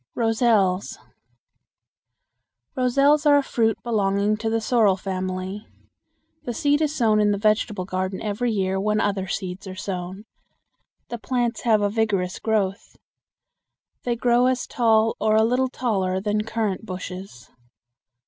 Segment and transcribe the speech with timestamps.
[0.15, 0.97] Roselles.
[2.75, 5.67] Roselles are a fruit belonging to the sorrel family.
[6.43, 10.23] The seed is sown in the vegetable garden every year when other seeds are sown.
[11.09, 12.97] The plants have a vigorous growth.
[14.01, 17.51] They grow as tall or a little taller than currant bushes.